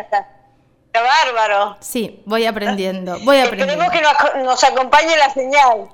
está. 0.00 0.28
Bárbaro. 0.92 1.76
Sí, 1.80 2.20
voy 2.26 2.46
aprendiendo, 2.46 3.18
voy 3.20 3.38
aprendiendo. 3.38 3.84
Esperemos 3.84 4.22
que 4.32 4.38
nos, 4.38 4.44
nos 4.44 4.64
acompañe 4.64 5.16
la 5.16 5.30
señal. 5.30 5.88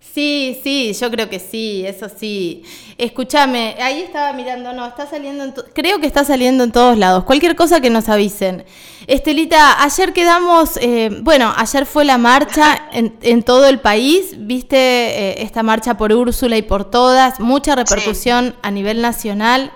Sí, 0.00 0.58
sí, 0.62 0.94
yo 0.94 1.10
creo 1.10 1.28
que 1.28 1.38
sí, 1.38 1.84
eso 1.86 2.08
sí. 2.08 2.64
Escúchame, 2.96 3.76
ahí 3.80 4.00
estaba 4.00 4.32
mirando, 4.32 4.72
no, 4.72 4.86
está 4.86 5.06
saliendo, 5.06 5.44
en 5.44 5.52
creo 5.74 6.00
que 6.00 6.06
está 6.06 6.24
saliendo 6.24 6.64
en 6.64 6.72
todos 6.72 6.96
lados. 6.96 7.24
Cualquier 7.24 7.54
cosa 7.54 7.80
que 7.80 7.90
nos 7.90 8.08
avisen. 8.08 8.64
Estelita, 9.06 9.82
ayer 9.82 10.14
quedamos, 10.14 10.78
eh, 10.80 11.10
bueno, 11.20 11.52
ayer 11.54 11.84
fue 11.84 12.06
la 12.06 12.16
marcha 12.16 12.88
en, 12.92 13.42
todo 13.42 13.66
el 13.66 13.78
país, 13.78 14.34
viste 14.38 14.76
eh, 14.76 15.42
esta 15.42 15.62
marcha 15.62 15.96
por 15.98 16.12
Úrsula 16.12 16.56
y 16.56 16.62
por 16.62 16.90
todas, 16.90 17.38
mucha 17.38 17.76
repercusión 17.76 18.56
a 18.62 18.70
nivel 18.70 19.02
nacional. 19.02 19.70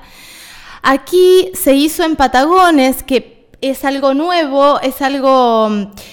Aquí 0.83 1.51
se 1.55 1.75
hizo 1.75 2.03
en 2.03 2.17
Patagones, 2.17 3.03
que 3.03 3.34
es 3.71 3.85
algo 3.85 4.13
nuevo, 4.13 4.79
es 4.81 5.01
algo, 5.01 5.71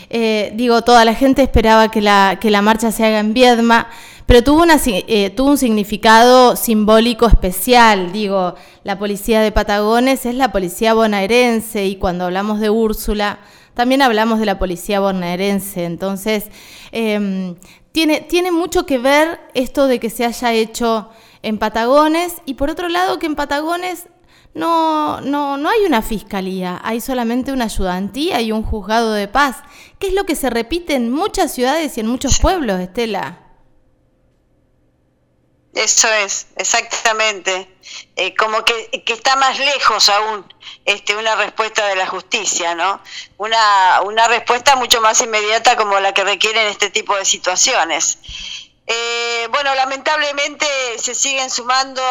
eh, 0.09 0.53
digo, 0.55 0.83
toda 0.83 1.03
la 1.03 1.13
gente 1.13 1.41
esperaba 1.41 1.91
que 1.91 2.01
la, 2.01 2.37
que 2.39 2.49
la 2.49 2.61
marcha 2.61 2.91
se 2.91 3.05
haga 3.05 3.19
en 3.19 3.33
Viedma, 3.33 3.87
pero 4.25 4.41
tuvo, 4.41 4.63
una, 4.63 4.77
eh, 4.85 5.29
tuvo 5.31 5.49
un 5.49 5.57
significado 5.57 6.55
simbólico 6.55 7.27
especial, 7.27 8.13
digo, 8.13 8.55
la 8.85 8.97
policía 8.97 9.41
de 9.41 9.51
Patagones 9.51 10.25
es 10.25 10.35
la 10.35 10.53
policía 10.53 10.93
bonaerense 10.93 11.85
y 11.87 11.97
cuando 11.97 12.25
hablamos 12.25 12.61
de 12.61 12.69
Úrsula, 12.69 13.39
también 13.73 14.01
hablamos 14.01 14.39
de 14.39 14.45
la 14.45 14.57
policía 14.57 15.01
bonaerense, 15.01 15.83
entonces 15.83 16.45
em, 16.93 17.55
tiene, 17.91 18.21
tiene 18.21 18.51
mucho 18.53 18.85
que 18.85 18.97
ver 18.97 19.41
esto 19.53 19.87
de 19.87 19.99
que 19.99 20.09
se 20.09 20.23
haya 20.23 20.53
hecho 20.53 21.09
en 21.43 21.57
Patagones 21.57 22.35
y 22.45 22.53
por 22.53 22.69
otro 22.69 22.87
lado 22.87 23.19
que 23.19 23.25
en 23.25 23.35
Patagones 23.35 24.05
no, 24.53 25.21
no, 25.21 25.57
no 25.57 25.69
hay 25.69 25.85
una 25.85 26.01
fiscalía, 26.01 26.81
hay 26.83 26.99
solamente 26.99 27.51
una 27.51 27.65
ayudantía 27.65 28.41
y 28.41 28.51
un 28.51 28.63
juzgado 28.63 29.13
de 29.13 29.27
paz, 29.27 29.57
que 29.99 30.07
es 30.07 30.13
lo 30.13 30.25
que 30.25 30.35
se 30.35 30.49
repite 30.49 30.95
en 30.95 31.11
muchas 31.11 31.53
ciudades 31.53 31.97
y 31.97 32.01
en 32.01 32.07
muchos 32.07 32.39
pueblos, 32.39 32.79
Estela. 32.79 33.39
Eso 35.73 36.09
es, 36.09 36.47
exactamente. 36.57 37.77
Eh, 38.17 38.35
como 38.35 38.65
que, 38.65 39.03
que, 39.05 39.13
está 39.13 39.37
más 39.37 39.57
lejos 39.57 40.09
aún 40.09 40.53
este, 40.83 41.15
una 41.15 41.35
respuesta 41.35 41.87
de 41.87 41.95
la 41.95 42.07
justicia, 42.07 42.75
¿no? 42.75 43.01
Una, 43.37 44.01
una 44.01 44.27
respuesta 44.27 44.75
mucho 44.75 44.99
más 44.99 45.21
inmediata 45.21 45.77
como 45.77 45.97
la 46.01 46.13
que 46.13 46.25
requieren 46.25 46.67
este 46.67 46.89
tipo 46.89 47.15
de 47.15 47.23
situaciones. 47.23 48.19
Eh, 48.85 49.47
bueno, 49.49 49.73
lamentablemente 49.73 50.65
se 50.97 51.15
siguen 51.15 51.49
sumando 51.49 52.01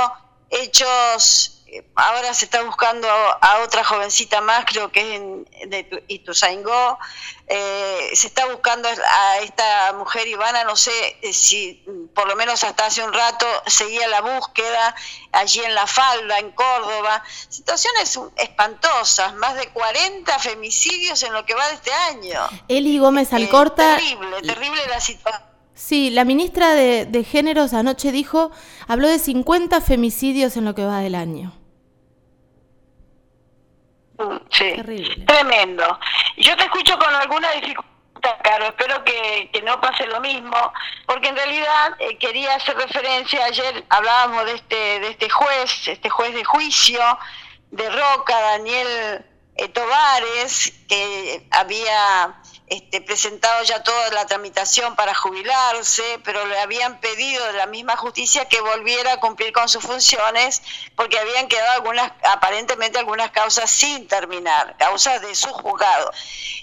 hechos 0.49 1.60
ahora 1.95 2.35
se 2.35 2.47
está 2.47 2.63
buscando 2.63 3.09
a, 3.09 3.61
otra 3.65 3.85
jovencita 3.85 4.41
más, 4.41 4.65
creo 4.65 4.91
que 4.91 5.01
es 5.01 5.21
en, 5.21 5.45
de 5.71 6.05
Ituzaingó, 6.09 6.99
eh, 7.47 8.11
se 8.15 8.29
está 8.29 8.47
buscando 8.47 8.89
a 8.89 9.39
esta 9.39 9.93
mujer 9.95 10.27
Ivana, 10.29 10.65
no 10.65 10.77
sé 10.77 11.19
eh, 11.23 11.33
si 11.33 11.85
por 12.15 12.29
lo 12.29 12.37
menos 12.37 12.65
hasta 12.65 12.87
hace 12.87 13.03
un 13.03 13.13
rato 13.13 13.47
seguía 13.67 14.09
la 14.09 14.21
búsqueda 14.21 14.95
allí 15.33 15.61
en 15.61 15.75
La 15.75 15.87
Falda, 15.87 16.39
en 16.39 16.53
Córdoba, 16.53 17.23
situaciones 17.49 18.19
espantosas, 18.37 19.35
más 19.35 19.55
de 19.57 19.69
40 19.69 20.39
femicidios 20.39 21.23
en 21.23 21.33
lo 21.33 21.45
que 21.45 21.55
va 21.55 21.67
de 21.69 21.75
este 21.75 21.93
año. 21.93 22.41
Eli 22.69 22.99
Gómez 22.99 23.33
eh, 23.33 23.37
Alcorta. 23.37 23.97
terrible, 23.97 24.43
terrible 24.43 24.81
la 24.89 25.01
situación. 25.01 25.51
Sí, 25.75 26.11
la 26.11 26.25
ministra 26.25 26.75
de, 26.75 27.07
de 27.07 27.25
Géneros 27.25 27.73
anoche 27.73 28.13
dijo, 28.13 28.51
habló 28.87 29.09
de 29.09 29.19
50 29.19 29.81
femicidios 29.81 30.57
en 30.59 30.67
lo 30.67 30.75
que 30.75 30.85
va 30.85 31.01
del 31.01 31.15
año. 31.15 31.60
Sí, 34.51 34.75
tremendo. 35.27 35.99
Yo 36.37 36.57
te 36.57 36.65
escucho 36.65 36.99
con 36.99 37.15
alguna 37.15 37.51
dificultad, 37.53 37.91
Caro, 38.43 38.67
espero 38.67 39.03
que, 39.05 39.51
no 39.65 39.81
pase 39.81 40.07
lo 40.07 40.21
mismo, 40.21 40.73
porque 41.07 41.29
en 41.29 41.37
realidad 41.37 41.97
eh, 41.99 42.19
quería 42.19 42.55
hacer 42.55 42.77
referencia, 42.77 43.45
ayer 43.45 43.85
hablábamos 43.89 44.45
de 44.45 44.53
este, 44.55 45.01
de 45.01 45.09
este 45.09 45.31
juez, 45.31 45.89
este 45.89 46.11
juez 46.11 46.35
de 46.35 46.45
juicio, 46.45 47.01
de 47.71 47.89
Roca, 47.89 48.39
Daniel 48.41 49.25
eh, 49.57 49.69
Tovares, 49.69 50.73
que 50.89 51.47
había 51.51 52.41
este, 52.71 53.01
presentado 53.01 53.65
ya 53.65 53.83
toda 53.83 54.11
la 54.11 54.27
tramitación 54.27 54.95
para 54.95 55.13
jubilarse, 55.13 56.21
pero 56.25 56.47
le 56.47 56.57
habían 56.61 57.01
pedido 57.01 57.45
de 57.47 57.55
la 57.55 57.67
misma 57.67 57.97
justicia 57.97 58.45
que 58.45 58.61
volviera 58.61 59.15
a 59.15 59.17
cumplir 59.19 59.53
con 59.53 59.69
sus 59.69 59.83
funciones 59.83 60.63
porque 60.95 61.19
habían 61.19 61.49
quedado 61.49 61.73
algunas, 61.73 62.13
aparentemente 62.31 63.01
algunas 63.01 63.33
causas 63.33 63.69
sin 63.69 64.07
terminar, 64.07 64.77
causas 64.79 65.21
de 65.21 65.35
su 65.35 65.49
juzgado. 65.49 66.13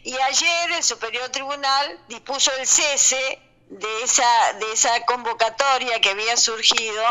Y 0.03 0.17
ayer 0.17 0.71
el 0.77 0.83
Superior 0.83 1.27
Tribunal 1.27 1.99
dispuso 2.07 2.53
el 2.53 2.65
cese 2.65 3.41
de 3.67 4.03
esa, 4.03 4.53
de 4.59 4.71
esa 4.71 5.05
convocatoria 5.05 5.99
que 5.99 6.11
había 6.11 6.37
surgido 6.37 7.03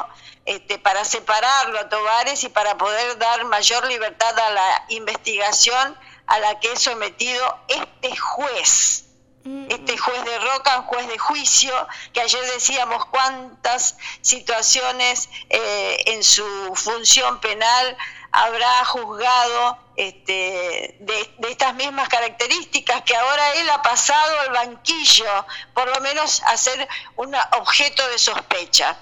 este, 0.47 0.79
para 0.79 1.05
separarlo 1.05 1.79
a 1.79 1.91
Tovares 1.91 2.45
y 2.45 2.49
para 2.49 2.79
poder 2.79 3.19
dar 3.19 3.45
mayor 3.45 3.87
libertad 3.89 4.39
a 4.39 4.51
la 4.51 4.85
investigación 4.89 5.99
a 6.27 6.39
la 6.41 6.59
que 6.61 6.73
es 6.73 6.81
sometido 6.81 7.59
este 7.69 8.17
juez. 8.17 9.05
Mm. 9.45 9.67
Este 9.71 9.97
juez 9.97 10.25
de 10.25 10.39
Roca, 10.41 10.81
un 10.81 10.87
juez 10.87 11.09
de 11.09 11.19
juicio, 11.19 11.73
que 12.13 12.21
ayer 12.21 12.45
decíamos 12.55 13.07
cuántas 13.07 13.97
situaciones 14.21 15.29
eh, 15.49 16.03
en 16.07 16.25
su 16.25 16.45
función 16.75 17.41
penal 17.41 17.97
habrá 18.33 18.85
juzgado 18.85 19.79
este, 19.97 20.97
de, 21.01 21.49
estas 21.49 21.75
mismas 21.75 22.09
características 22.09 23.03
que 23.03 23.17
ahora 23.17 23.55
él 23.55 23.71
ha 23.71 23.81
pasado 23.83 24.41
al 24.41 24.51
banquillo, 24.51 25.47
por 25.73 25.89
lo 25.89 26.01
menos 26.03 26.43
a 26.43 26.57
ser 26.57 26.87
un 27.17 27.35
objeto 27.59 28.07
de 28.09 28.19
sospecha. 28.19 28.99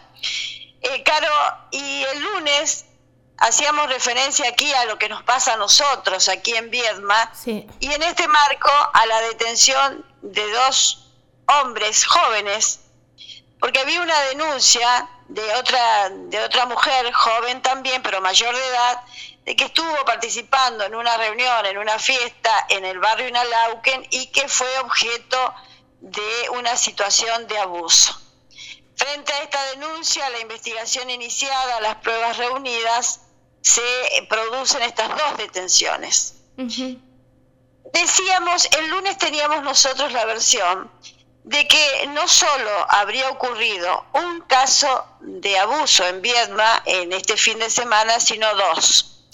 Eh, 0.82 1.02
Caro, 1.02 1.32
y 1.72 2.02
el 2.04 2.20
lunes 2.20 2.84
hacíamos 3.44 3.88
referencia 3.88 4.48
aquí 4.48 4.72
a 4.72 4.86
lo 4.86 4.98
que 4.98 5.08
nos 5.08 5.22
pasa 5.22 5.52
a 5.52 5.56
nosotros 5.56 6.28
aquí 6.28 6.56
en 6.56 6.70
Viedma. 6.70 7.30
Y 7.46 7.92
en 7.92 8.02
este 8.02 8.26
marco 8.26 8.70
a 8.92 9.06
la 9.06 9.20
detención 9.22 10.04
de 10.22 10.50
dos 10.52 11.12
hombres 11.60 12.06
jóvenes 12.06 12.80
porque 13.60 13.80
había 13.80 14.00
una 14.00 14.18
denuncia 14.22 15.08
de 15.28 15.42
otra 15.56 16.08
de 16.10 16.40
otra 16.40 16.64
mujer 16.64 17.12
joven 17.12 17.60
también 17.60 18.02
pero 18.02 18.22
mayor 18.22 18.54
de 18.54 18.66
edad 18.66 19.02
de 19.44 19.54
que 19.54 19.64
estuvo 19.64 20.04
participando 20.06 20.84
en 20.84 20.94
una 20.94 21.14
reunión 21.18 21.66
en 21.66 21.76
una 21.76 21.98
fiesta 21.98 22.66
en 22.70 22.86
el 22.86 22.98
barrio 22.98 23.28
Inalauquen 23.28 24.06
y 24.10 24.28
que 24.28 24.48
fue 24.48 24.78
objeto 24.78 25.54
de 26.00 26.48
una 26.50 26.76
situación 26.76 27.46
de 27.46 27.58
abuso. 27.58 28.18
Frente 28.96 29.32
a 29.32 29.42
esta 29.42 29.62
denuncia, 29.70 30.28
la 30.30 30.38
investigación 30.38 31.10
iniciada, 31.10 31.80
las 31.80 31.96
pruebas 31.96 32.36
reunidas, 32.36 33.23
se 33.64 33.82
producen 34.28 34.82
estas 34.82 35.08
dos 35.08 35.38
detenciones. 35.38 36.34
Decíamos, 37.92 38.68
el 38.78 38.90
lunes 38.90 39.16
teníamos 39.16 39.62
nosotros 39.62 40.12
la 40.12 40.26
versión 40.26 40.90
de 41.44 41.66
que 41.66 42.06
no 42.08 42.28
solo 42.28 42.70
habría 42.90 43.30
ocurrido 43.30 44.04
un 44.12 44.42
caso 44.42 45.06
de 45.20 45.58
abuso 45.58 46.06
en 46.06 46.20
Viedma 46.20 46.82
en 46.84 47.12
este 47.14 47.38
fin 47.38 47.58
de 47.58 47.70
semana, 47.70 48.20
sino 48.20 48.54
dos. 48.54 49.26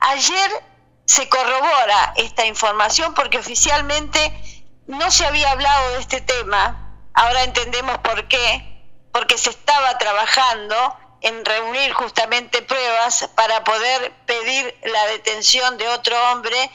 Ayer 0.00 0.64
se 1.04 1.28
corrobora 1.28 2.14
esta 2.16 2.46
información 2.46 3.12
porque 3.12 3.38
oficialmente 3.38 4.72
no 4.86 5.10
se 5.10 5.26
había 5.26 5.50
hablado 5.50 5.92
de 5.92 6.00
este 6.00 6.22
tema, 6.22 6.98
ahora 7.12 7.44
entendemos 7.44 7.98
por 7.98 8.26
qué, 8.28 8.82
porque 9.12 9.36
se 9.36 9.50
estaba 9.50 9.98
trabajando 9.98 10.96
en 11.20 11.44
reunir 11.44 11.92
justamente 11.92 12.62
pruebas 12.62 13.28
para 13.34 13.64
poder 13.64 14.12
pedir 14.26 14.74
la 14.84 15.06
detención 15.06 15.78
de 15.78 15.88
otro 15.88 16.16
hombre 16.30 16.70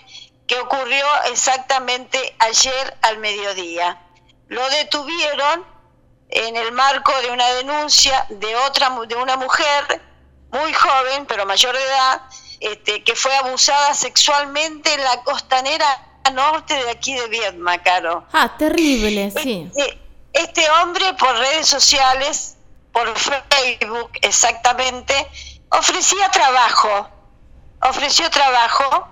que 0.48 0.60
ocurrió 0.60 1.06
exactamente 1.32 2.36
ayer 2.40 2.98
al 3.02 3.18
mediodía. 3.20 4.02
Lo 4.48 4.68
detuvieron 4.70 5.66
en 6.30 6.56
el 6.56 6.72
marco 6.72 7.14
de 7.22 7.32
una 7.32 7.48
denuncia 7.56 8.26
de 8.30 8.56
otra 8.56 8.90
de 9.08 9.16
una 9.16 9.36
mujer 9.38 10.02
muy 10.50 10.74
joven 10.74 11.26
pero 11.26 11.46
mayor 11.46 11.76
de 11.76 11.84
edad 11.84 12.22
este, 12.62 13.04
que 13.04 13.16
fue 13.16 13.36
abusada 13.36 13.94
sexualmente 13.94 14.94
en 14.94 15.04
la 15.04 15.24
costanera 15.24 16.08
norte 16.34 16.74
de 16.74 16.90
aquí 16.92 17.14
de 17.16 17.28
Vietnam, 17.28 17.80
Caro. 17.84 18.26
Ah, 18.32 18.56
terrible, 18.58 19.32
sí. 19.32 19.70
Este, 19.76 19.98
este 20.34 20.70
hombre 20.72 21.14
por 21.16 21.36
redes 21.36 21.68
sociales 21.68 22.58
por 22.92 23.18
Facebook 23.18 24.12
exactamente, 24.22 25.14
ofrecía 25.70 26.30
trabajo, 26.30 27.10
ofreció 27.82 28.30
trabajo, 28.30 29.08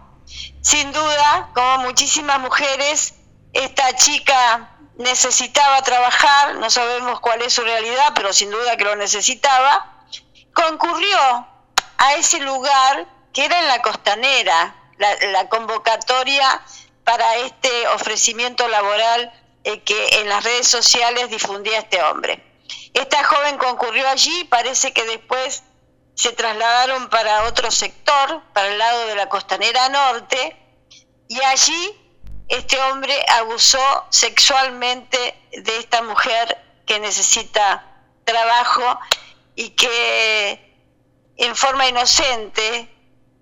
sin 0.61 0.91
duda, 0.91 1.49
como 1.53 1.79
muchísimas 1.79 2.39
mujeres, 2.39 3.13
esta 3.53 3.95
chica 3.95 4.69
necesitaba 4.97 5.81
trabajar, 5.81 6.55
no 6.55 6.69
sabemos 6.69 7.19
cuál 7.21 7.41
es 7.41 7.53
su 7.53 7.61
realidad, 7.61 8.11
pero 8.15 8.33
sin 8.33 8.51
duda 8.51 8.75
que 8.77 8.83
lo 8.83 8.95
necesitaba, 8.95 10.03
concurrió 10.53 11.47
a 11.97 12.13
ese 12.15 12.39
lugar 12.39 13.07
que 13.33 13.45
era 13.45 13.59
en 13.59 13.67
la 13.67 13.81
costanera, 13.81 14.75
la, 14.97 15.15
la 15.31 15.47
convocatoria 15.47 16.61
para 17.05 17.37
este 17.37 17.87
ofrecimiento 17.87 18.67
laboral 18.67 19.31
eh, 19.63 19.81
que 19.81 20.19
en 20.19 20.29
las 20.29 20.43
redes 20.43 20.67
sociales 20.67 21.29
difundía 21.29 21.79
este 21.79 22.01
hombre. 22.03 22.48
Esta 22.93 23.23
joven 23.23 23.57
concurrió 23.57 24.07
allí, 24.07 24.43
parece 24.45 24.93
que 24.93 25.03
después 25.05 25.63
se 26.15 26.33
trasladaron 26.33 27.09
para 27.09 27.43
otro 27.45 27.71
sector, 27.71 28.43
para 28.53 28.67
el 28.67 28.77
lado 28.77 29.07
de 29.07 29.15
la 29.15 29.29
costanera 29.29 29.87
norte, 29.89 30.55
y 31.27 31.41
allí 31.43 31.95
este 32.49 32.79
hombre 32.81 33.13
abusó 33.29 33.79
sexualmente 34.09 35.17
de 35.51 35.77
esta 35.77 36.01
mujer 36.01 36.57
que 36.85 36.99
necesita 36.99 37.85
trabajo 38.25 38.99
y 39.55 39.69
que 39.69 40.75
en 41.37 41.55
forma 41.55 41.87
inocente 41.87 42.89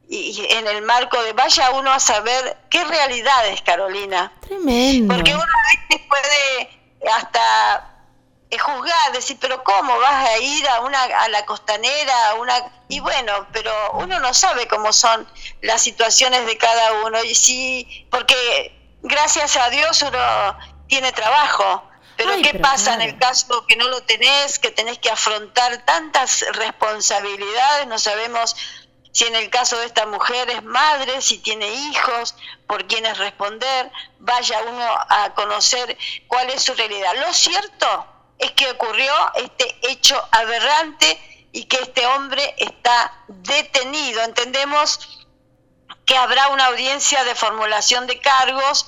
y 0.10 0.46
en 0.50 0.68
el 0.68 0.84
marco 0.84 1.22
de 1.24 1.34
vaya 1.34 1.72
uno 1.72 1.92
a 1.92 2.00
saber 2.00 2.58
qué 2.70 2.84
realidades, 2.84 3.62
Carolina. 3.62 4.32
Tremendo. 4.42 5.14
Porque 5.16 5.34
uno 5.34 5.44
a 5.44 5.90
veces 5.90 6.08
puede 6.08 7.12
hasta 7.12 7.97
eh, 8.50 8.58
juzgar, 8.58 9.12
decir, 9.12 9.38
pero 9.42 9.62
¿cómo 9.64 9.98
vas 10.00 10.30
a 10.30 10.38
ir 10.38 10.68
a 10.70 10.82
una 10.82 11.04
a 11.04 11.28
la 11.28 11.46
costanera, 11.46 12.30
a 12.30 12.34
una 12.36 12.72
y 12.88 13.02
bueno, 13.02 13.48
pero 13.52 13.72
uno 13.94 14.20
no 14.20 14.34
sabe 14.34 14.68
cómo 14.68 14.94
son 14.94 15.28
las 15.62 15.82
situaciones 15.82 16.46
de 16.46 16.58
cada 16.58 17.06
uno 17.06 17.22
y 17.24 17.36
sí, 17.36 18.08
porque 18.10 18.72
gracias 19.02 19.58
a 19.58 19.70
Dios 19.70 20.02
uno 20.02 20.58
tiene 20.88 21.12
trabajo. 21.12 21.84
Pero 22.16 22.32
¿qué 22.42 22.58
pasa 22.58 22.96
en 22.96 23.02
el 23.02 23.20
caso 23.20 23.66
que 23.68 23.76
no 23.76 23.90
lo 23.90 24.02
tenés, 24.02 24.58
que 24.58 24.72
tenés 24.72 24.98
que 24.98 25.10
afrontar 25.12 25.86
tantas 25.86 26.44
responsabilidades? 26.54 27.86
No 27.86 28.00
sabemos 28.00 28.56
si 29.12 29.26
en 29.26 29.36
el 29.36 29.52
caso 29.52 29.78
de 29.78 29.86
esta 29.86 30.08
mujer 30.08 30.50
es 30.50 30.64
madre, 30.64 31.22
si 31.22 31.38
tiene 31.38 31.68
hijos, 31.68 32.34
por 32.66 32.88
quienes 32.88 33.18
responder, 33.20 33.92
vaya 34.18 34.62
uno 34.64 34.86
a 35.10 35.34
conocer 35.36 35.96
cuál 36.28 36.50
es 36.50 36.64
su 36.64 36.74
realidad. 36.74 37.14
Lo 37.18 37.32
cierto 37.34 38.17
es 38.40 38.52
que 38.52 38.70
ocurrió 38.72 39.14
este 39.36 39.76
hecho 39.84 40.22
aberrante 40.32 41.20
y 41.52 41.66
que 41.66 41.78
este 41.78 42.06
hombre 42.06 42.56
está 42.58 43.14
detenido. 43.28 44.22
Entendemos 44.24 45.28
que 46.06 46.16
habrá 46.16 46.50
una 46.50 46.68
audiencia 46.68 47.24
de 47.24 47.36
formulación 47.36 48.08
de 48.08 48.20
cargos, 48.20 48.88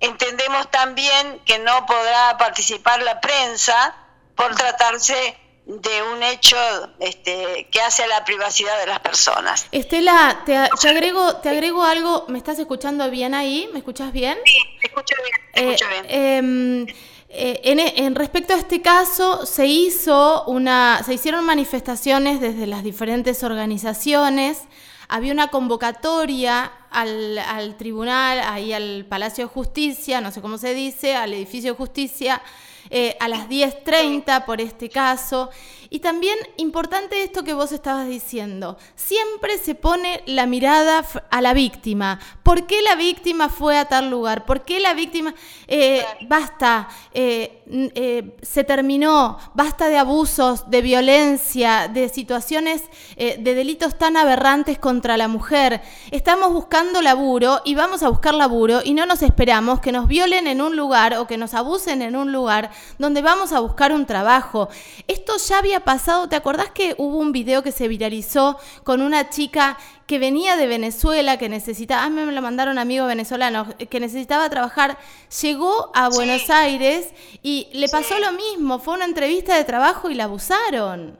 entendemos 0.00 0.70
también 0.70 1.40
que 1.44 1.58
no 1.58 1.86
podrá 1.86 2.36
participar 2.38 3.02
la 3.02 3.20
prensa 3.20 3.96
por 4.34 4.54
tratarse 4.54 5.36
de 5.68 6.02
un 6.14 6.22
hecho 6.22 6.56
este, 6.98 7.68
que 7.70 7.80
hace 7.80 8.02
a 8.02 8.06
la 8.06 8.24
privacidad 8.24 8.78
de 8.80 8.86
las 8.86 9.00
personas. 9.00 9.66
Estela, 9.70 10.42
te, 10.46 10.56
agrego, 10.56 11.36
te 11.36 11.50
agrego 11.50 11.84
algo, 11.84 12.24
¿me 12.28 12.38
estás 12.38 12.58
escuchando 12.58 13.10
bien 13.10 13.34
ahí? 13.34 13.68
¿Me 13.72 13.80
escuchas 13.80 14.10
bien? 14.10 14.38
Sí, 14.46 14.58
te 14.80 14.86
escucho 14.86 15.14
bien, 15.22 15.52
te 15.52 15.60
escucho 15.60 15.88
bien. 15.88 16.06
Eh, 16.08 16.36
em, 16.38 16.86
eh, 17.30 17.60
en, 17.64 17.78
en, 17.78 18.14
respecto 18.14 18.54
a 18.54 18.56
este 18.56 18.80
caso, 18.80 19.44
se 19.44 19.66
hizo 19.66 20.44
una, 20.46 21.02
se 21.04 21.14
hicieron 21.14 21.44
manifestaciones 21.44 22.40
desde 22.40 22.66
las 22.66 22.82
diferentes 22.82 23.42
organizaciones. 23.42 24.62
Había 25.08 25.32
una 25.32 25.48
convocatoria 25.48 26.72
al, 26.98 27.38
al 27.38 27.76
tribunal, 27.76 28.40
ahí 28.40 28.72
al 28.72 29.06
Palacio 29.08 29.46
de 29.46 29.52
Justicia, 29.52 30.20
no 30.20 30.32
sé 30.32 30.40
cómo 30.40 30.58
se 30.58 30.74
dice, 30.74 31.14
al 31.14 31.32
edificio 31.32 31.72
de 31.72 31.76
justicia, 31.76 32.42
eh, 32.90 33.16
a 33.20 33.28
las 33.28 33.48
10.30 33.48 34.44
por 34.46 34.60
este 34.60 34.88
caso. 34.88 35.50
Y 35.90 36.00
también 36.00 36.36
importante 36.56 37.22
esto 37.22 37.44
que 37.44 37.54
vos 37.54 37.72
estabas 37.72 38.06
diciendo, 38.06 38.76
siempre 38.94 39.58
se 39.58 39.74
pone 39.74 40.22
la 40.26 40.46
mirada 40.46 41.04
a 41.30 41.40
la 41.40 41.54
víctima. 41.54 42.18
¿Por 42.42 42.66
qué 42.66 42.82
la 42.82 42.94
víctima 42.94 43.48
fue 43.48 43.78
a 43.78 43.86
tal 43.86 44.10
lugar? 44.10 44.44
¿Por 44.44 44.64
qué 44.64 44.80
la 44.80 44.94
víctima... 44.94 45.34
Eh, 45.66 46.04
basta, 46.26 46.88
eh, 47.12 48.36
se 48.42 48.64
terminó, 48.64 49.38
basta 49.54 49.88
de 49.88 49.98
abusos, 49.98 50.70
de 50.70 50.82
violencia, 50.82 51.88
de 51.88 52.08
situaciones, 52.08 52.82
de 53.16 53.54
delitos 53.54 53.96
tan 53.98 54.16
aberrantes 54.16 54.78
contra 54.78 55.16
la 55.16 55.28
mujer. 55.28 55.82
Estamos 56.10 56.52
buscando 56.52 56.87
laburo 57.02 57.60
y 57.64 57.74
vamos 57.74 58.02
a 58.02 58.08
buscar 58.08 58.34
laburo 58.34 58.80
y 58.84 58.94
no 58.94 59.06
nos 59.06 59.22
esperamos 59.22 59.80
que 59.80 59.92
nos 59.92 60.08
violen 60.08 60.46
en 60.46 60.60
un 60.60 60.76
lugar 60.76 61.14
o 61.14 61.26
que 61.26 61.36
nos 61.36 61.54
abusen 61.54 62.02
en 62.02 62.16
un 62.16 62.32
lugar 62.32 62.70
donde 62.98 63.22
vamos 63.22 63.52
a 63.52 63.60
buscar 63.60 63.92
un 63.92 64.06
trabajo. 64.06 64.68
Esto 65.06 65.36
ya 65.36 65.58
había 65.58 65.80
pasado, 65.80 66.28
¿te 66.28 66.36
acordás 66.36 66.70
que 66.70 66.94
hubo 66.98 67.18
un 67.18 67.32
video 67.32 67.62
que 67.62 67.72
se 67.72 67.88
viralizó 67.88 68.58
con 68.84 69.00
una 69.02 69.30
chica 69.30 69.78
que 70.06 70.18
venía 70.18 70.56
de 70.56 70.66
Venezuela, 70.66 71.36
que 71.36 71.48
necesitaba, 71.48 72.04
ah, 72.04 72.10
me 72.10 72.24
lo 72.32 72.42
mandaron 72.42 72.78
amigos 72.78 73.08
venezolanos, 73.08 73.68
que 73.90 74.00
necesitaba 74.00 74.48
trabajar, 74.48 74.98
llegó 75.42 75.90
a 75.94 76.08
Buenos 76.08 76.48
Aires 76.48 77.08
y 77.42 77.68
le 77.72 77.88
pasó 77.88 78.18
lo 78.18 78.32
mismo, 78.32 78.78
fue 78.78 78.94
una 78.94 79.04
entrevista 79.04 79.54
de 79.54 79.64
trabajo 79.64 80.08
y 80.08 80.14
la 80.14 80.24
abusaron. 80.24 81.18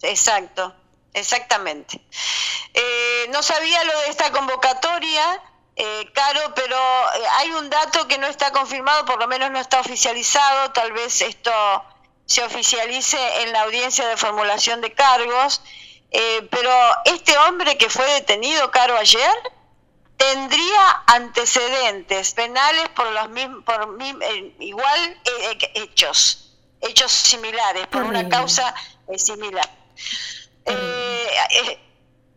Exacto, 0.00 0.74
exactamente. 1.14 2.00
Eh, 2.74 3.26
no 3.30 3.42
sabía 3.42 3.82
lo 3.84 3.98
de 4.00 4.08
esta 4.08 4.30
convocatoria, 4.32 5.40
eh, 5.76 6.08
Caro, 6.12 6.54
pero 6.54 6.76
eh, 6.76 7.26
hay 7.38 7.50
un 7.50 7.68
dato 7.68 8.06
que 8.06 8.16
no 8.18 8.28
está 8.28 8.52
confirmado, 8.52 9.04
por 9.06 9.18
lo 9.18 9.26
menos 9.26 9.50
no 9.50 9.58
está 9.58 9.80
oficializado, 9.80 10.70
tal 10.70 10.92
vez 10.92 11.20
esto 11.20 11.50
se 12.26 12.44
oficialice 12.44 13.18
en 13.42 13.52
la 13.52 13.62
audiencia 13.62 14.06
de 14.06 14.16
formulación 14.16 14.80
de 14.80 14.92
cargos, 14.92 15.62
eh, 16.12 16.46
pero 16.48 16.70
este 17.06 17.36
hombre 17.38 17.76
que 17.76 17.90
fue 17.90 18.06
detenido, 18.14 18.70
Caro, 18.70 18.96
ayer, 18.96 19.34
tendría 20.16 21.02
antecedentes 21.06 22.34
penales 22.34 22.88
por 22.90 23.10
los 23.10 23.28
mismos, 23.30 23.64
por 23.64 23.98
igual 24.60 25.20
hechos, 25.74 26.52
hechos 26.80 27.10
similares, 27.10 27.88
por 27.88 28.04
una 28.04 28.28
causa 28.28 28.72
similar 29.16 29.68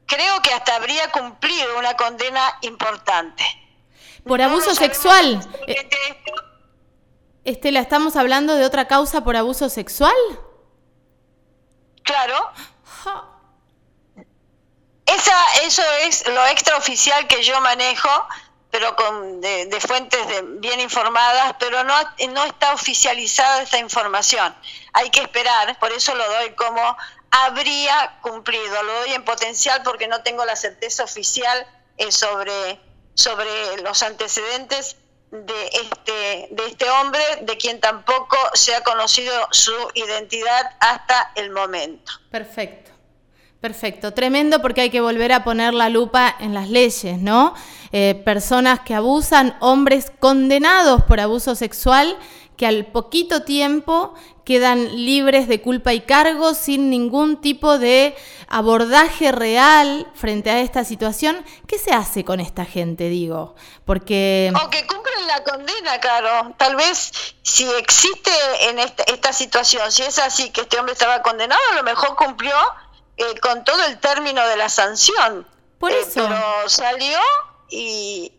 creo 0.05 0.41
que 0.41 0.53
hasta 0.53 0.75
habría 0.75 1.11
cumplido 1.11 1.77
una 1.77 1.95
condena 1.95 2.57
importante. 2.61 3.43
Por 4.25 4.41
abuso 4.41 4.73
sexual. 4.75 5.39
Estela, 7.43 7.79
¿estamos 7.79 8.15
hablando 8.15 8.55
de 8.55 8.65
otra 8.65 8.87
causa 8.87 9.23
por 9.23 9.37
abuso 9.37 9.69
sexual? 9.69 10.15
Claro. 12.03 12.51
Esa, 15.05 15.53
eso 15.63 15.81
es 16.03 16.27
lo 16.27 16.45
extraoficial 16.47 17.27
que 17.27 17.41
yo 17.43 17.59
manejo, 17.61 18.09
pero 18.69 18.95
con 18.97 19.39
de, 19.39 19.79
fuentes 19.79 20.19
bien 20.59 20.81
informadas, 20.81 21.55
pero 21.57 21.85
no, 21.85 21.95
no 22.29 22.43
está 22.43 22.73
oficializada 22.73 23.61
esta 23.61 23.77
información. 23.77 24.53
Hay 24.91 25.09
que 25.09 25.21
esperar, 25.21 25.79
por 25.79 25.91
eso 25.93 26.13
lo 26.15 26.27
doy 26.29 26.51
como 26.51 26.97
habría 27.31 28.19
cumplido. 28.21 28.83
Lo 28.83 28.93
doy 29.01 29.13
en 29.13 29.23
potencial 29.23 29.81
porque 29.83 30.07
no 30.07 30.21
tengo 30.21 30.45
la 30.45 30.55
certeza 30.55 31.03
oficial 31.03 31.65
eh, 31.97 32.11
sobre, 32.11 32.79
sobre 33.13 33.81
los 33.83 34.03
antecedentes 34.03 34.97
de 35.31 35.69
este, 35.73 36.47
de 36.51 36.65
este 36.67 36.89
hombre, 36.89 37.21
de 37.41 37.57
quien 37.57 37.79
tampoco 37.79 38.37
se 38.53 38.75
ha 38.75 38.83
conocido 38.83 39.33
su 39.51 39.73
identidad 39.93 40.71
hasta 40.79 41.31
el 41.35 41.51
momento. 41.51 42.11
Perfecto. 42.31 42.87
Perfecto, 43.59 44.13
tremendo 44.13 44.61
porque 44.61 44.81
hay 44.81 44.89
que 44.91 45.01
volver 45.01 45.33
a 45.33 45.43
poner 45.43 45.73
la 45.73 45.89
lupa 45.89 46.33
en 46.39 46.53
las 46.53 46.69
leyes, 46.69 47.17
¿no? 47.17 47.55
Eh, 47.91 48.21
personas 48.23 48.81
que 48.81 48.93
abusan, 48.93 49.57
hombres 49.61 50.11
condenados 50.19 51.03
por 51.03 51.19
abuso 51.19 51.55
sexual 51.55 52.17
que 52.57 52.65
al 52.65 52.87
poquito 52.87 53.43
tiempo 53.43 54.15
quedan 54.43 55.05
libres 55.05 55.47
de 55.47 55.61
culpa 55.61 55.93
y 55.93 56.01
cargo 56.01 56.53
sin 56.53 56.89
ningún 56.89 57.39
tipo 57.39 57.77
de 57.77 58.15
abordaje 58.47 59.31
real 59.31 60.09
frente 60.15 60.49
a 60.49 60.61
esta 60.61 60.83
situación. 60.83 61.45
¿Qué 61.67 61.77
se 61.77 61.91
hace 61.91 62.25
con 62.25 62.39
esta 62.39 62.65
gente, 62.65 63.09
digo? 63.09 63.55
Porque... 63.85 64.51
O 64.63 64.69
que 64.69 64.87
cumplen 64.87 65.27
la 65.27 65.43
condena, 65.43 65.99
Caro. 65.99 66.55
Tal 66.57 66.75
vez 66.75 67.11
si 67.43 67.69
existe 67.73 68.31
en 68.61 68.79
esta, 68.79 69.33
situación, 69.33 69.91
si 69.91 70.03
es 70.03 70.17
así 70.17 70.49
que 70.49 70.61
este 70.61 70.79
hombre 70.79 70.93
estaba 70.93 71.21
condenado, 71.21 71.61
a 71.73 71.75
lo 71.75 71.83
mejor 71.83 72.15
cumplió 72.15 72.55
eh, 73.17 73.39
con 73.41 73.63
todo 73.65 73.83
el 73.85 73.99
término 73.99 74.47
de 74.47 74.57
la 74.57 74.69
sanción. 74.69 75.45
Por 75.77 75.91
eh, 75.91 75.99
eso. 75.99 76.25
pero 76.27 76.69
salió 76.69 77.19
y 77.69 78.31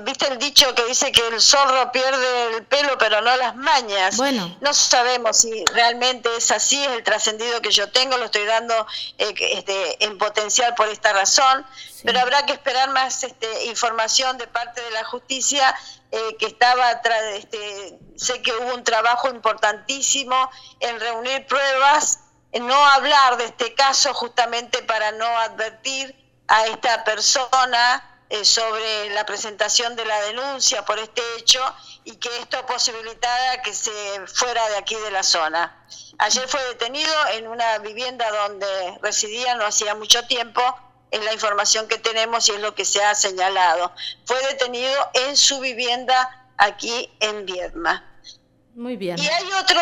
¿Viste 0.00 0.26
el 0.28 0.38
dicho 0.38 0.74
que 0.74 0.82
dice 0.86 1.12
que 1.12 1.26
el 1.28 1.42
zorro 1.42 1.92
pierde 1.92 2.56
el 2.56 2.64
pelo 2.64 2.96
pero 2.96 3.20
no 3.20 3.36
las 3.36 3.54
mañas? 3.54 4.16
Bueno. 4.16 4.56
No 4.62 4.72
sabemos 4.72 5.36
si 5.36 5.62
realmente 5.74 6.34
es 6.36 6.50
así, 6.52 6.82
es 6.82 6.90
el 6.92 7.04
trascendido 7.04 7.60
que 7.60 7.70
yo 7.70 7.90
tengo, 7.90 8.16
lo 8.16 8.24
estoy 8.24 8.46
dando 8.46 8.74
eh, 9.18 9.34
este, 9.38 10.02
en 10.02 10.16
potencial 10.16 10.74
por 10.74 10.88
esta 10.88 11.12
razón, 11.12 11.66
pero 12.02 12.18
habrá 12.18 12.46
que 12.46 12.54
esperar 12.54 12.90
más 12.90 13.24
este, 13.24 13.66
información 13.66 14.38
de 14.38 14.46
parte 14.46 14.80
de 14.80 14.90
la 14.92 15.04
justicia 15.04 15.74
eh, 16.10 16.36
que 16.38 16.46
estaba 16.46 16.88
atrás, 16.88 17.20
este, 17.34 17.98
sé 18.16 18.40
que 18.40 18.52
hubo 18.52 18.74
un 18.74 18.84
trabajo 18.84 19.28
importantísimo 19.28 20.50
en 20.80 20.98
reunir 20.98 21.46
pruebas, 21.46 22.20
en 22.52 22.66
no 22.66 22.74
hablar 22.74 23.36
de 23.36 23.44
este 23.44 23.74
caso 23.74 24.14
justamente 24.14 24.82
para 24.84 25.12
no 25.12 25.26
advertir 25.26 26.14
a 26.48 26.66
esta 26.68 27.04
persona 27.04 28.13
eh, 28.34 28.44
sobre 28.44 29.10
la 29.10 29.24
presentación 29.24 29.94
de 29.94 30.04
la 30.04 30.20
denuncia 30.22 30.84
por 30.84 30.98
este 30.98 31.22
hecho 31.38 31.60
y 32.02 32.16
que 32.16 32.28
esto 32.38 32.66
posibilitara 32.66 33.62
que 33.62 33.72
se 33.72 33.92
fuera 34.26 34.68
de 34.70 34.76
aquí 34.76 34.96
de 34.96 35.12
la 35.12 35.22
zona. 35.22 35.86
Ayer 36.18 36.48
fue 36.48 36.60
detenido 36.64 37.12
en 37.34 37.46
una 37.46 37.78
vivienda 37.78 38.28
donde 38.30 38.98
residía 39.02 39.54
no 39.54 39.64
hacía 39.64 39.94
mucho 39.94 40.26
tiempo, 40.26 40.62
es 41.12 41.24
la 41.24 41.32
información 41.32 41.86
que 41.86 41.98
tenemos 41.98 42.48
y 42.48 42.52
es 42.52 42.60
lo 42.60 42.74
que 42.74 42.84
se 42.84 43.04
ha 43.04 43.14
señalado. 43.14 43.92
Fue 44.24 44.44
detenido 44.48 45.10
en 45.12 45.36
su 45.36 45.60
vivienda 45.60 46.48
aquí 46.56 47.16
en 47.20 47.46
Viedma. 47.46 48.04
Muy 48.74 48.96
bien. 48.96 49.16
Y 49.16 49.28
hay 49.28 49.52
otro, 49.52 49.80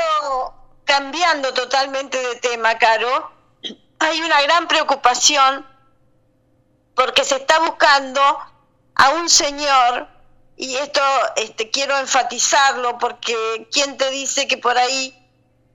cambiando 0.84 1.54
totalmente 1.54 2.18
de 2.18 2.36
tema, 2.36 2.76
Caro, 2.76 3.32
hay 3.98 4.20
una 4.20 4.42
gran 4.42 4.68
preocupación 4.68 5.71
porque 6.94 7.24
se 7.24 7.36
está 7.36 7.58
buscando 7.60 8.20
a 8.94 9.10
un 9.10 9.28
señor, 9.28 10.08
y 10.56 10.76
esto 10.76 11.00
este, 11.36 11.70
quiero 11.70 11.98
enfatizarlo 11.98 12.98
porque 12.98 13.66
quien 13.72 13.96
te 13.96 14.10
dice 14.10 14.46
que 14.46 14.58
por 14.58 14.76
ahí 14.76 15.18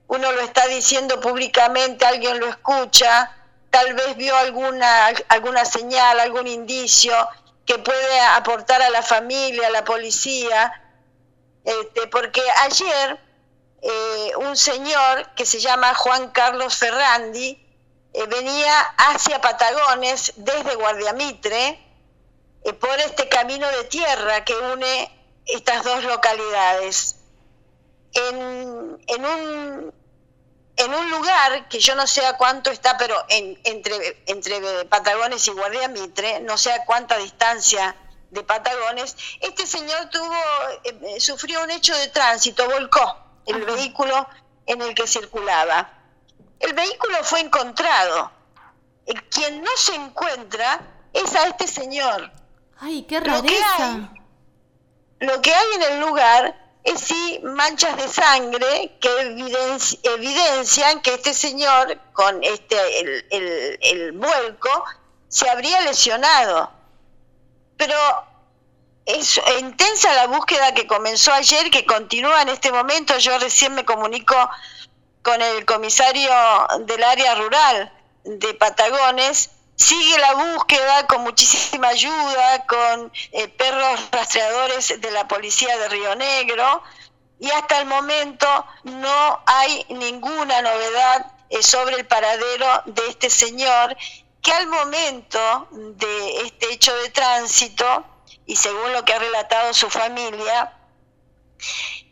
uno 0.06 0.32
lo 0.32 0.40
está 0.40 0.66
diciendo 0.66 1.20
públicamente, 1.20 2.06
alguien 2.06 2.40
lo 2.40 2.48
escucha, 2.48 3.36
tal 3.70 3.94
vez 3.94 4.16
vio 4.16 4.36
alguna, 4.36 5.08
alguna 5.28 5.64
señal, 5.64 6.20
algún 6.20 6.46
indicio 6.46 7.14
que 7.66 7.78
puede 7.78 8.20
aportar 8.20 8.80
a 8.80 8.88
la 8.88 9.02
familia, 9.02 9.66
a 9.66 9.70
la 9.70 9.84
policía, 9.84 10.72
este, 11.64 12.06
porque 12.06 12.40
ayer 12.62 13.20
eh, 13.82 14.32
un 14.38 14.56
señor 14.56 15.34
que 15.34 15.44
se 15.44 15.60
llama 15.60 15.94
Juan 15.94 16.30
Carlos 16.30 16.76
Ferrandi 16.76 17.67
eh, 18.18 18.26
venía 18.26 18.80
hacia 18.96 19.40
Patagones 19.40 20.32
desde 20.34 20.74
Guardiamitre 20.74 21.78
eh, 22.64 22.72
por 22.72 22.98
este 22.98 23.28
camino 23.28 23.68
de 23.68 23.84
tierra 23.84 24.44
que 24.44 24.56
une 24.56 25.10
estas 25.46 25.84
dos 25.84 26.02
localidades. 26.02 27.14
En, 28.12 28.98
en, 29.06 29.24
un, 29.24 29.94
en 30.76 30.94
un 30.94 31.10
lugar 31.10 31.68
que 31.68 31.78
yo 31.78 31.94
no 31.94 32.08
sé 32.08 32.26
a 32.26 32.36
cuánto 32.36 32.72
está, 32.72 32.98
pero 32.98 33.14
entre, 33.28 34.24
entre 34.26 34.84
Patagones 34.86 35.46
y 35.46 35.52
Guardiamitre, 35.52 36.40
no 36.40 36.58
sé 36.58 36.72
a 36.72 36.84
cuánta 36.84 37.18
distancia 37.18 37.94
de 38.30 38.42
Patagones, 38.42 39.16
este 39.40 39.64
señor 39.64 40.10
tuvo, 40.10 40.34
sufrió 41.20 41.62
un 41.62 41.70
hecho 41.70 41.94
de 41.96 42.08
tránsito, 42.08 42.68
volcó 42.68 43.16
el 43.46 43.64
vehículo 43.64 44.26
en 44.66 44.82
el 44.82 44.94
que 44.94 45.06
circulaba. 45.06 45.97
El 46.60 46.72
vehículo 46.72 47.22
fue 47.22 47.40
encontrado. 47.40 48.30
El, 49.06 49.22
quien 49.28 49.62
no 49.62 49.70
se 49.76 49.94
encuentra 49.94 50.80
es 51.12 51.34
a 51.34 51.46
este 51.48 51.66
señor. 51.66 52.30
¡Ay, 52.78 53.02
qué 53.02 53.20
rareza! 53.20 54.10
Lo 55.20 55.42
que 55.42 55.52
hay, 55.52 55.66
en 55.74 55.82
el 55.82 56.00
lugar 56.00 56.54
es 56.84 57.00
sí 57.00 57.40
manchas 57.42 57.96
de 57.96 58.08
sangre 58.08 58.96
que 59.00 59.08
evidencian 60.04 61.00
que 61.00 61.14
este 61.14 61.34
señor, 61.34 61.98
con 62.12 62.42
este 62.44 63.00
el, 63.00 63.26
el, 63.30 63.78
el 63.80 64.12
vuelco, 64.12 64.84
se 65.28 65.48
habría 65.50 65.80
lesionado. 65.80 66.70
Pero 67.76 67.96
es 69.08 69.40
intensa 69.60 70.12
la 70.14 70.26
búsqueda 70.26 70.74
que 70.74 70.86
comenzó 70.86 71.32
ayer, 71.32 71.70
que 71.70 71.86
continúa 71.86 72.42
en 72.42 72.50
este 72.50 72.70
momento. 72.70 73.16
Yo 73.18 73.38
recién 73.38 73.74
me 73.74 73.84
comunico 73.84 74.34
con 75.22 75.40
el 75.40 75.64
comisario 75.64 76.30
del 76.80 77.02
área 77.02 77.34
rural 77.34 77.92
de 78.24 78.54
Patagones. 78.54 79.50
Sigue 79.76 80.18
la 80.18 80.34
búsqueda 80.34 81.06
con 81.06 81.22
muchísima 81.22 81.88
ayuda, 81.88 82.66
con 82.66 83.12
eh, 83.32 83.48
perros 83.48 84.00
rastreadores 84.10 85.00
de 85.00 85.10
la 85.12 85.28
policía 85.28 85.76
de 85.78 85.88
Río 85.88 86.14
Negro. 86.16 86.82
Y 87.40 87.50
hasta 87.50 87.78
el 87.78 87.86
momento 87.86 88.66
no 88.82 89.42
hay 89.46 89.86
ninguna 89.90 90.60
novedad 90.62 91.26
eh, 91.50 91.62
sobre 91.62 91.96
el 91.96 92.06
paradero 92.06 92.82
de 92.86 93.06
este 93.08 93.30
señor 93.30 93.96
que 94.42 94.52
al 94.52 94.66
momento 94.66 95.68
de 95.70 96.42
este 96.42 96.72
hecho 96.72 96.94
de 96.96 97.10
tránsito 97.10 98.04
y 98.46 98.56
según 98.56 98.92
lo 98.92 99.04
que 99.04 99.12
ha 99.12 99.18
relatado 99.18 99.74
su 99.74 99.90
familia, 99.90 100.72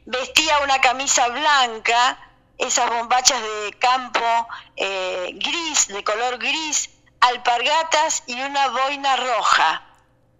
vestía 0.05 0.59
una 0.61 0.81
camisa 0.81 1.29
blanca, 1.29 2.19
esas 2.59 2.89
bombachas 2.91 3.41
de 3.43 3.77
campo 3.79 4.49
eh, 4.77 5.31
gris, 5.35 5.89
de 5.89 6.03
color 6.05 6.39
gris, 6.39 6.91
alpargatas 7.21 8.23
y 8.27 8.41
una 8.41 8.69
boina 8.69 9.17
roja. 9.17 9.83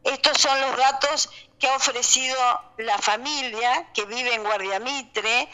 Estos 0.05 0.39
son 0.39 0.61
los 0.61 0.77
datos 0.77 1.29
que 1.59 1.69
ha 1.69 1.77
ofrecido 1.77 2.37
la 2.79 2.99
familia 2.99 3.91
que 3.93 4.05
vive 4.05 4.35
en 4.35 4.45
Guardiamitre 4.45 5.49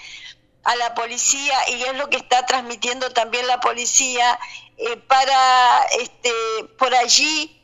a 0.65 0.77
la 0.77 0.95
policía 0.95 1.57
y 1.71 1.83
es 1.83 1.95
lo 1.97 2.09
que 2.09 2.19
está 2.19 2.47
transmitiendo 2.47 3.11
también 3.11 3.47
la 3.47 3.61
policía 3.61 4.39
eh, 4.77 4.97
para 4.97 5.85
este, 6.01 6.33
por 6.79 6.95
allí 6.95 7.59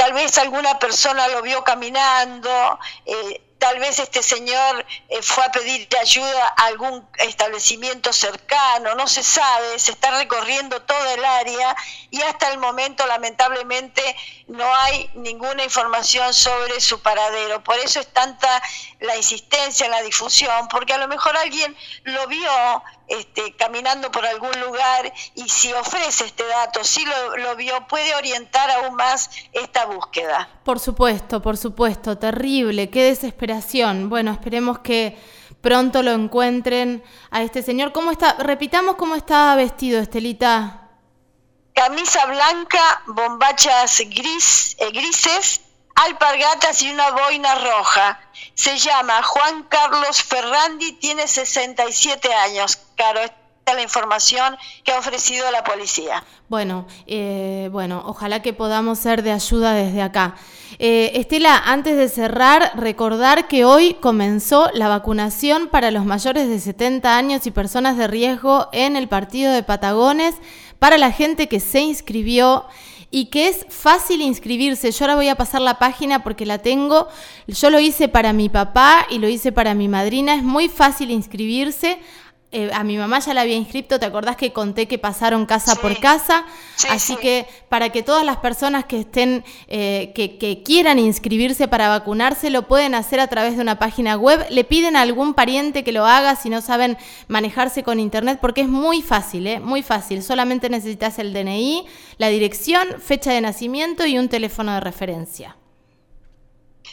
tal 0.00 0.14
vez 0.14 0.38
alguna 0.38 0.78
persona 0.78 1.28
lo 1.28 1.42
vio 1.42 1.62
caminando, 1.62 2.78
eh, 3.04 3.42
tal 3.60 3.78
vez 3.78 3.98
este 3.98 4.22
señor 4.22 4.86
eh, 5.10 5.22
fue 5.22 5.44
a 5.44 5.52
pedir 5.52 5.86
ayuda 6.00 6.54
a 6.56 6.64
algún 6.64 7.06
establecimiento 7.18 8.12
cercano, 8.12 8.94
no 8.94 9.06
se 9.06 9.22
sabe, 9.22 9.78
se 9.78 9.92
está 9.92 10.10
recorriendo 10.18 10.80
todo 10.82 11.10
el 11.14 11.24
área 11.24 11.76
y 12.10 12.22
hasta 12.22 12.50
el 12.50 12.58
momento 12.58 13.06
lamentablemente 13.06 14.02
no 14.48 14.74
hay 14.74 15.10
ninguna 15.14 15.62
información 15.62 16.32
sobre 16.32 16.80
su 16.80 17.00
paradero. 17.02 17.62
Por 17.62 17.78
eso 17.78 18.00
es 18.00 18.08
tanta 18.08 18.62
la 18.98 19.16
insistencia 19.16 19.84
en 19.84 19.92
la 19.92 20.02
difusión, 20.02 20.66
porque 20.68 20.94
a 20.94 20.98
lo 20.98 21.06
mejor 21.06 21.36
alguien 21.36 21.76
lo 22.04 22.26
vio 22.28 22.82
este, 23.10 23.54
caminando 23.56 24.10
por 24.10 24.24
algún 24.24 24.52
lugar 24.60 25.12
y 25.34 25.48
si 25.48 25.72
ofrece 25.72 26.24
este 26.24 26.46
dato, 26.46 26.84
si 26.84 27.04
lo, 27.04 27.36
lo 27.38 27.56
vio, 27.56 27.86
puede 27.88 28.14
orientar 28.14 28.70
aún 28.70 28.94
más 28.94 29.30
esta 29.52 29.84
búsqueda. 29.86 30.48
Por 30.64 30.78
supuesto, 30.78 31.42
por 31.42 31.56
supuesto, 31.56 32.16
terrible, 32.16 32.88
qué 32.88 33.04
desesperación. 33.04 34.08
Bueno, 34.08 34.30
esperemos 34.30 34.78
que 34.78 35.18
pronto 35.60 36.02
lo 36.02 36.12
encuentren 36.12 37.02
a 37.30 37.42
este 37.42 37.62
señor. 37.62 37.92
¿Cómo 37.92 38.12
está? 38.12 38.34
Repitamos 38.34 38.94
cómo 38.94 39.16
estaba 39.16 39.56
vestido, 39.56 40.00
Estelita. 40.00 40.88
Camisa 41.74 42.26
blanca, 42.26 43.02
bombachas 43.06 44.02
gris, 44.06 44.76
eh, 44.78 44.90
grises, 44.92 45.62
alpargatas 46.04 46.82
y 46.82 46.90
una 46.90 47.10
boina 47.10 47.54
roja. 47.56 48.20
Se 48.54 48.78
llama 48.78 49.22
Juan 49.22 49.64
Carlos 49.64 50.22
Ferrandi, 50.22 50.92
tiene 50.92 51.26
67 51.26 52.32
años. 52.32 52.78
Claro, 52.96 53.20
esta 53.20 53.36
es 53.66 53.74
la 53.74 53.82
información 53.82 54.56
que 54.84 54.92
ha 54.92 54.98
ofrecido 54.98 55.50
la 55.50 55.62
policía. 55.62 56.24
Bueno, 56.48 56.86
eh, 57.06 57.68
bueno, 57.70 58.02
ojalá 58.06 58.42
que 58.42 58.52
podamos 58.52 58.98
ser 58.98 59.22
de 59.22 59.32
ayuda 59.32 59.72
desde 59.72 60.02
acá. 60.02 60.36
Eh, 60.78 61.12
Estela, 61.14 61.56
antes 61.64 61.96
de 61.96 62.08
cerrar, 62.08 62.72
recordar 62.74 63.46
que 63.46 63.64
hoy 63.64 63.94
comenzó 63.94 64.70
la 64.72 64.88
vacunación 64.88 65.68
para 65.68 65.90
los 65.90 66.04
mayores 66.04 66.48
de 66.48 66.58
70 66.58 67.16
años 67.16 67.46
y 67.46 67.50
personas 67.50 67.96
de 67.96 68.06
riesgo 68.06 68.68
en 68.72 68.96
el 68.96 69.08
partido 69.08 69.52
de 69.52 69.62
Patagones, 69.62 70.34
para 70.78 70.96
la 70.96 71.12
gente 71.12 71.48
que 71.48 71.60
se 71.60 71.80
inscribió 71.80 72.64
y 73.10 73.26
que 73.26 73.48
es 73.48 73.66
fácil 73.68 74.20
inscribirse. 74.20 74.90
Yo 74.92 75.04
ahora 75.04 75.16
voy 75.16 75.28
a 75.28 75.34
pasar 75.34 75.60
la 75.60 75.78
página 75.78 76.22
porque 76.22 76.46
la 76.46 76.58
tengo. 76.58 77.08
Yo 77.46 77.70
lo 77.70 77.80
hice 77.80 78.08
para 78.08 78.32
mi 78.32 78.48
papá 78.48 79.06
y 79.10 79.18
lo 79.18 79.28
hice 79.28 79.52
para 79.52 79.74
mi 79.74 79.88
madrina. 79.88 80.34
Es 80.34 80.42
muy 80.42 80.68
fácil 80.68 81.10
inscribirse. 81.10 81.98
Eh, 82.52 82.68
a 82.74 82.82
mi 82.82 82.96
mamá 82.96 83.20
ya 83.20 83.32
la 83.32 83.42
había 83.42 83.54
inscrito, 83.54 84.00
¿te 84.00 84.06
acordás 84.06 84.34
que 84.36 84.52
conté 84.52 84.88
que 84.88 84.98
pasaron 84.98 85.46
casa 85.46 85.76
por 85.76 86.00
casa? 86.00 86.44
Así 86.88 87.16
que 87.16 87.46
para 87.68 87.90
que 87.90 88.02
todas 88.02 88.24
las 88.24 88.38
personas 88.38 88.86
que 88.86 88.98
estén, 89.00 89.44
eh, 89.68 90.10
que, 90.16 90.36
que, 90.36 90.64
quieran 90.64 90.98
inscribirse 90.98 91.68
para 91.68 91.88
vacunarse, 91.88 92.50
lo 92.50 92.66
pueden 92.66 92.96
hacer 92.96 93.20
a 93.20 93.28
través 93.28 93.54
de 93.54 93.62
una 93.62 93.78
página 93.78 94.16
web. 94.16 94.44
Le 94.50 94.64
piden 94.64 94.96
a 94.96 95.02
algún 95.02 95.34
pariente 95.34 95.84
que 95.84 95.92
lo 95.92 96.06
haga 96.06 96.34
si 96.34 96.50
no 96.50 96.60
saben 96.60 96.98
manejarse 97.28 97.84
con 97.84 98.00
internet, 98.00 98.40
porque 98.42 98.62
es 98.62 98.68
muy 98.68 99.00
fácil, 99.00 99.46
¿eh? 99.46 99.60
Muy 99.60 99.84
fácil. 99.84 100.20
Solamente 100.20 100.68
necesitas 100.68 101.20
el 101.20 101.32
DNI, 101.32 101.86
la 102.18 102.30
dirección, 102.30 103.00
fecha 103.00 103.30
de 103.30 103.42
nacimiento 103.42 104.06
y 104.06 104.18
un 104.18 104.28
teléfono 104.28 104.74
de 104.74 104.80
referencia. 104.80 105.56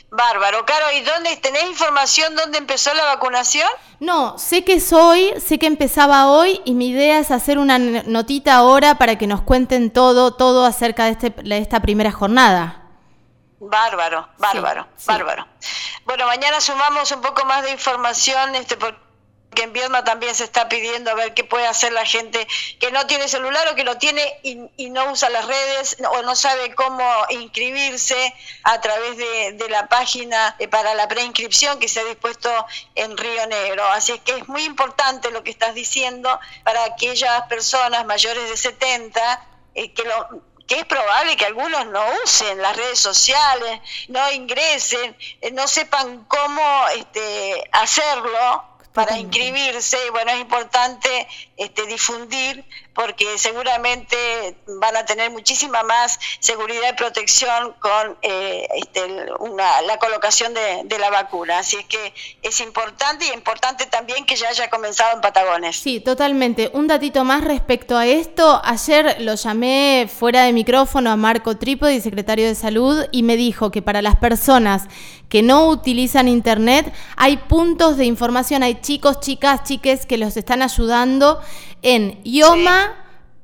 Bárbaro, 0.10 0.66
Caro, 0.66 0.86
¿y 0.92 1.02
dónde 1.02 1.36
tenés 1.38 1.64
información 1.64 2.36
dónde 2.36 2.60
empezó 2.60 2.94
la 2.94 3.06
vacunación? 3.06 3.68
No, 4.00 4.38
sé 4.38 4.64
que 4.64 4.74
es 4.74 4.94
hoy, 4.94 5.34
sé 5.40 5.58
que 5.58 5.66
empezaba 5.66 6.28
hoy 6.28 6.62
y 6.66 6.74
mi 6.76 6.90
idea 6.90 7.18
es 7.18 7.32
hacer 7.32 7.58
una 7.58 7.80
notita 7.80 8.56
ahora 8.56 8.96
para 8.96 9.18
que 9.18 9.26
nos 9.26 9.42
cuenten 9.42 9.92
todo, 9.92 10.36
todo 10.36 10.66
acerca 10.66 11.06
de, 11.06 11.12
este, 11.12 11.30
de 11.32 11.58
esta 11.58 11.80
primera 11.80 12.12
jornada. 12.12 12.84
Bárbaro, 13.60 14.28
bárbaro, 14.38 14.88
bárbaro. 15.08 15.48
Bueno, 16.06 16.28
mañana 16.28 16.62
sumamos 16.62 17.12
un 17.12 17.22
poco 17.22 17.44
más 17.46 17.64
de 17.64 17.72
información, 17.72 18.54
este, 18.54 18.78
porque 18.78 19.07
porque 19.50 19.64
en 19.64 19.74
Viedma 19.74 20.04
también 20.04 20.36
se 20.36 20.44
está 20.44 20.68
pidiendo 20.68 21.12
a 21.12 21.16
ver 21.16 21.34
qué 21.34 21.44
puede 21.44 21.68
hacer 21.68 21.94
la 21.94 22.06
gente 22.06 22.48
que 22.80 22.92
no 22.92 23.08
tiene 23.08 23.28
celular 23.28 23.68
o 23.70 23.76
que 23.76 23.84
lo 23.84 23.98
tiene 23.98 24.22
y, 24.44 24.90
no 24.90 25.12
usa 25.12 25.30
las 25.30 25.46
redes 25.46 25.98
o 26.12 26.22
no 26.24 26.36
sabe 26.36 26.74
cómo 26.74 27.04
inscribirse 27.30 28.34
a 28.64 28.82
través 28.82 29.18
de, 29.18 29.68
la 29.70 29.88
página 29.88 30.56
eh, 30.60 30.68
para 30.68 30.96
la 30.96 31.08
preinscripción 31.08 31.78
que 31.80 31.88
se 31.88 32.00
ha 32.00 32.04
dispuesto 32.06 32.50
en 32.96 33.18
Río 33.18 33.48
Negro. 33.48 33.86
Así 33.88 34.14
es 34.14 34.22
que 34.22 34.32
es 34.38 34.48
muy 34.48 34.64
importante 34.64 35.30
lo 35.32 35.44
que 35.44 35.52
estás 35.52 35.76
diciendo 35.76 36.40
para 36.64 36.86
aquellas 36.86 37.44
personas 37.44 38.06
mayores 38.06 38.50
de 38.50 38.58
70 38.58 39.48
eh, 39.76 39.92
que 39.94 40.04
lo 40.04 40.42
que 40.68 40.80
es 40.80 40.86
probable 40.86 41.36
que 41.38 41.46
algunos 41.46 41.86
no 41.88 42.04
usen 42.24 42.62
las 42.62 42.76
redes 42.76 43.00
sociales, 43.00 43.80
no 44.10 44.32
ingresen, 44.32 45.16
eh, 45.42 45.52
no 45.52 45.68
sepan 45.68 46.26
cómo 46.26 46.88
este, 46.90 47.70
hacerlo 47.72 48.77
para 48.98 49.20
inscribirse. 49.20 49.96
Y 50.08 50.10
bueno, 50.10 50.32
es 50.32 50.42
importante 50.42 51.28
este, 51.58 51.86
difundir 51.88 52.64
porque 52.98 53.38
seguramente 53.38 54.18
van 54.80 54.98
a 54.98 55.06
tener 55.06 55.30
muchísima 55.30 55.84
más 55.84 56.20
seguridad 56.40 56.90
y 56.92 56.96
protección 56.96 57.76
con 57.80 58.18
eh, 58.24 58.68
este, 58.76 59.08
la 59.86 60.00
colocación 60.00 60.54
de, 60.54 60.98
la 60.98 61.12
vacuna. 61.12 61.60
Así 61.60 61.76
es 61.76 61.86
que 61.86 62.14
es 62.42 62.60
importante 62.60 63.26
y 63.28 63.34
importante 63.34 63.86
también 63.86 64.26
que 64.26 64.36
ya 64.36 64.50
haya 64.50 64.68
comenzado 64.72 65.16
en 65.16 65.22
Patagones. 65.22 65.76
Sí, 65.76 66.00
totalmente. 66.00 66.72
Un 66.74 66.88
datito 66.88 67.24
más 67.24 67.44
respecto 67.44 67.96
a 67.96 68.08
esto. 68.08 68.60
Ayer 68.64 69.18
lo 69.22 69.36
llamé 69.36 70.10
fuera 70.12 70.44
de 70.44 70.54
micrófono 70.54 71.12
a 71.12 71.16
Marco 71.16 71.56
Trípodi, 71.56 72.02
secretario 72.02 72.48
de 72.48 72.56
Salud, 72.56 73.06
y 73.12 73.22
me 73.22 73.38
dijo 73.38 73.70
que 73.70 73.84
para 73.84 74.02
las 74.02 74.16
personas 74.16 74.88
que 75.30 75.44
no 75.44 75.68
utilizan 75.68 76.28
Internet 76.28 76.92
hay 77.16 77.38
puntos 77.38 77.98
de 77.98 78.06
información, 78.06 78.64
hay 78.64 78.82
chicos, 78.82 79.20
chicas, 79.20 79.64
chiques 79.64 80.06
que 80.06 80.18
los 80.18 80.36
están 80.36 80.62
ayudando 80.62 81.40
en 81.82 82.22
Ioma, 82.24 82.96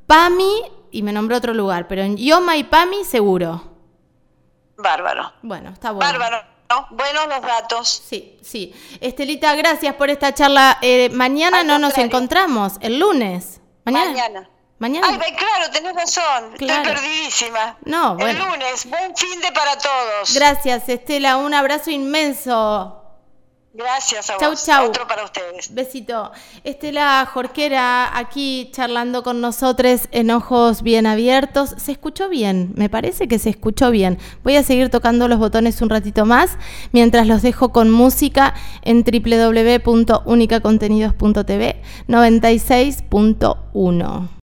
PAMI, 0.07 0.71
y 0.91 1.03
me 1.03 1.11
nombró 1.11 1.37
otro 1.37 1.53
lugar, 1.53 1.87
pero 1.87 2.03
en 2.03 2.17
Ioma 2.17 2.57
y 2.57 2.63
PAMI 2.63 3.03
seguro. 3.05 3.63
Bárbaro. 4.77 5.33
Bueno, 5.41 5.69
está 5.71 5.91
bueno. 5.91 6.11
Bárbaro. 6.11 6.53
Buenos 6.89 7.27
los 7.27 7.41
datos. 7.41 8.03
Sí, 8.07 8.39
sí. 8.41 8.73
Estelita, 8.99 9.55
gracias 9.55 9.95
por 9.95 10.09
esta 10.09 10.33
charla. 10.33 10.79
Eh, 10.81 11.09
mañana 11.09 11.63
no 11.63 11.77
nos 11.77 11.97
encontramos, 11.97 12.73
el 12.81 12.99
lunes. 12.99 13.61
Mañana. 13.85 14.49
Mañana. 14.79 15.07
Ay, 15.09 15.33
claro, 15.35 15.71
tenés 15.71 15.95
razón. 15.95 16.53
Estoy 16.53 16.83
perdidísima. 16.83 17.77
No, 17.85 18.15
bueno. 18.15 18.43
El 18.43 18.51
lunes. 18.51 18.89
Buen 18.89 19.15
fin 19.15 19.39
de 19.39 19.51
para 19.51 19.77
todos. 19.77 20.33
Gracias, 20.33 20.89
Estela. 20.89 21.37
Un 21.37 21.53
abrazo 21.53 21.91
inmenso. 21.91 23.02
Gracias 23.75 24.29
a 24.29 24.37
vos. 24.37 24.63
Chau. 24.63 24.85
Otro 24.85 25.07
para 25.07 25.23
ustedes. 25.23 25.73
Besito. 25.73 26.31
Estela 26.63 27.25
Jorquera 27.25 28.15
aquí 28.15 28.69
charlando 28.71 29.23
con 29.23 29.41
nosotros 29.41 30.01
en 30.11 30.29
ojos 30.29 30.83
bien 30.83 31.07
abiertos. 31.07 31.73
Se 31.77 31.91
escuchó 31.91 32.29
bien, 32.29 32.71
me 32.75 32.87
parece 32.87 33.27
que 33.27 33.39
se 33.39 33.49
escuchó 33.49 33.89
bien. 33.89 34.19
Voy 34.43 34.57
a 34.57 34.63
seguir 34.63 34.89
tocando 34.89 35.27
los 35.27 35.39
botones 35.39 35.81
un 35.81 35.89
ratito 35.89 36.23
más 36.25 36.59
mientras 36.91 37.25
los 37.25 37.41
dejo 37.41 37.71
con 37.71 37.89
música 37.89 38.53
en 38.83 39.03
www.unicacontenidos.tv 39.03 41.81
96.1. 42.07 44.29